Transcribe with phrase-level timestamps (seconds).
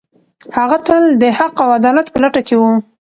[0.57, 2.63] هغه تل د حق او عدالت په لټه کې و.